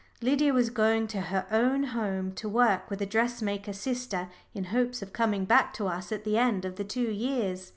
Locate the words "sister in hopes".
3.71-5.03